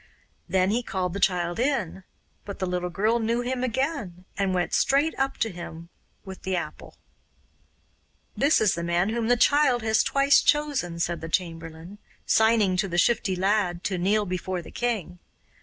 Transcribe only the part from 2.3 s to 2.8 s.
but the